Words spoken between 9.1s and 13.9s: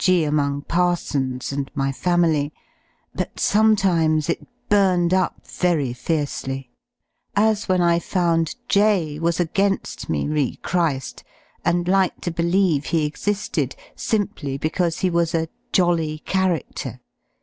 was again^ me re Chri^, and liked to believe he exited,